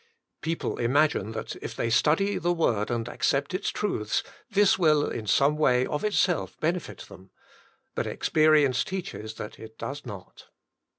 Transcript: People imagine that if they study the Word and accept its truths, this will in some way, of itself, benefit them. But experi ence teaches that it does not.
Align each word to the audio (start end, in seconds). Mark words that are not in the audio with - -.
People 0.41 0.79
imagine 0.79 1.31
that 1.33 1.55
if 1.57 1.75
they 1.75 1.91
study 1.91 2.39
the 2.39 2.51
Word 2.53 2.89
and 2.89 3.07
accept 3.07 3.53
its 3.53 3.69
truths, 3.69 4.23
this 4.49 4.79
will 4.79 5.07
in 5.07 5.27
some 5.27 5.57
way, 5.57 5.85
of 5.85 6.03
itself, 6.03 6.59
benefit 6.59 7.01
them. 7.07 7.29
But 7.93 8.07
experi 8.07 8.65
ence 8.65 8.83
teaches 8.83 9.35
that 9.35 9.59
it 9.59 9.77
does 9.77 10.03
not. 10.03 10.47